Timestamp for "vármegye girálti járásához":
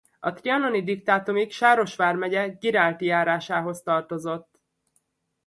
1.95-3.81